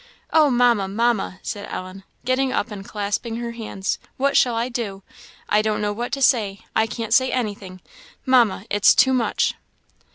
[0.33, 5.03] "Oh Mamma, Mamma!" said Ellen, getting up and clasping her hands, "what shall I do?
[5.47, 7.81] I don't know what to say; I can't say anything.
[8.25, 9.53] Mamma, it's too much."